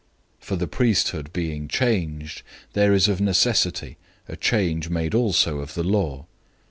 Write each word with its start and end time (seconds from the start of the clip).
007:012 0.41 0.45
For 0.47 0.55
the 0.55 0.67
priesthood 0.67 1.31
being 1.31 1.67
changed, 1.67 2.41
there 2.73 2.91
is 2.91 3.07
of 3.07 3.21
necessity 3.21 3.97
a 4.27 4.35
change 4.35 4.89
made 4.89 5.13
also 5.13 5.61
in 5.61 5.67
the 5.75 5.83
law. 5.83 6.25